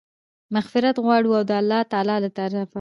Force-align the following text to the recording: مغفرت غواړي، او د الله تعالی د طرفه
مغفرت 0.55 0.95
غواړي، 1.05 1.27
او 1.37 1.43
د 1.49 1.51
الله 1.61 1.81
تعالی 1.91 2.15
د 2.23 2.25
طرفه 2.37 2.69